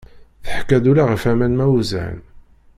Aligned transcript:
Teḥka-d 0.43 0.85
ula 0.91 1.03
ɣef 1.11 1.23
aman 1.31 1.53
ma 1.57 1.65
wezzɛen. 1.71 2.19